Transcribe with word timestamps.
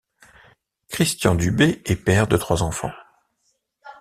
Christian 0.89 1.35
Dubé 1.35 1.83
est 1.85 1.95
père 1.95 2.27
de 2.27 2.35
trois 2.35 2.63
enfants. 2.63 2.89